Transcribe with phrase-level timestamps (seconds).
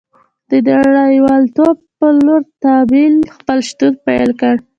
[0.49, 0.53] د
[0.97, 4.59] نړیوالتوب په لور تمایل خپل شتون پیل کړی